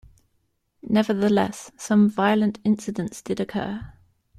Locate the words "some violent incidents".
1.77-3.21